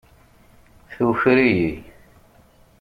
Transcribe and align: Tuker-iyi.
Tuker-iyi. 0.93 1.73